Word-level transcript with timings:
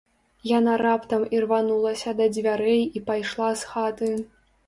Яна 0.51 0.73
раптам 0.81 1.25
ірванулася 1.37 2.15
да 2.21 2.25
дзвярэй 2.35 2.83
і 3.01 3.05
пайшла 3.09 3.51
з 3.65 3.69
хаты. 3.75 4.09